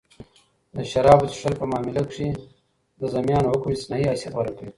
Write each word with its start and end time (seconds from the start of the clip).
د 0.75 0.77
شرابو 0.91 1.29
څښل 1.31 1.53
په 1.61 1.65
معامله 1.71 2.01
کښي 2.09 2.29
د 2.99 3.01
ذمیانو 3.13 3.51
حکم 3.53 3.67
استثنايي 3.71 4.05
حیثت 4.11 4.31
غوره 4.35 4.51
کوي. 4.57 4.69